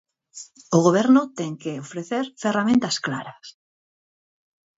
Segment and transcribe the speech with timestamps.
[0.75, 3.45] O Goberno ten que ofrecer ferramentas claras.